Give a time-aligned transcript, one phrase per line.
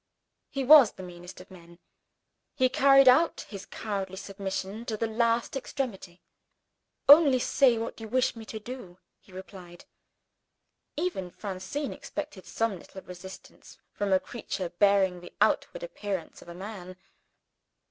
[0.49, 1.77] He was the meanest of men
[2.55, 6.23] he carried out his cowardly submission to the last extremity.
[7.07, 9.85] "Only say what you wish me to do," he replied.
[10.97, 16.55] Even Francine expected some little resistance from a creature bearing the outward appearance of a
[16.55, 16.97] man.